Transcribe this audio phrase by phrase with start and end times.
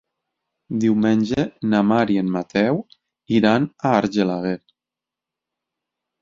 [0.83, 1.43] Diumenge
[1.73, 2.79] na Mar i en Mateu
[3.41, 4.57] iran a Argelaguer.